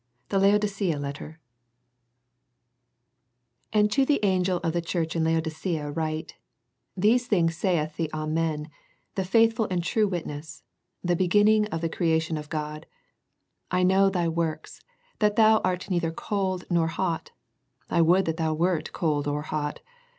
THE 0.29 0.39
LAODICEA 0.39 0.97
LETTER 0.99 1.39
"And 3.71 3.91
to 3.91 4.03
the 4.03 4.19
angel 4.25 4.57
of 4.63 4.73
the 4.73 4.81
church 4.81 5.15
in 5.15 5.23
Laodicea 5.23 5.91
write;" 5.91 6.37
These 6.97 7.27
things 7.27 7.55
saith 7.55 7.97
the 7.97 8.09
Amen, 8.11 8.71
the 9.13 9.23
faithful 9.23 9.67
and 9.69 9.83
true 9.83 10.07
witness, 10.07 10.63
the 11.03 11.15
beginning 11.15 11.67
of 11.67 11.81
the 11.81 11.87
creation 11.87 12.35
of 12.35 12.49
God, 12.49 12.87
I 13.69 13.83
know 13.83 14.09
thy 14.09 14.27
works, 14.27 14.81
that 15.19 15.35
thou 15.35 15.59
art 15.63 15.91
neither 15.91 16.09
cold 16.09 16.63
nor 16.71 16.87
hot: 16.87 17.29
I 17.87 18.01
would 18.01 18.25
thou 18.25 18.55
wert 18.55 18.91
cold 18.93 19.27
or 19.27 19.43
hot. 19.43 19.81